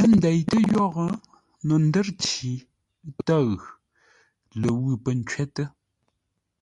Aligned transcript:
Ə́ 0.00 0.06
ndeitə́ 0.12 0.60
yórə́, 0.72 1.10
no 1.66 1.74
ndə́r 1.86 2.06
nci 2.14 2.50
tə̂ʉ, 3.26 3.48
ləwʉ̂ 4.60 4.94
pə̂ 5.02 5.12
ncwótə́. 5.18 5.66